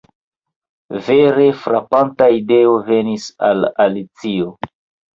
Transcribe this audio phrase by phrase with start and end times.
[1.09, 4.53] Vere frapanta ideo venis al Alicio.